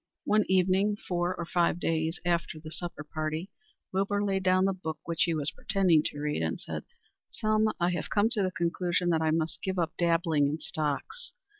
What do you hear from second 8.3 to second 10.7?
to the conclusion that I must give up dabbling in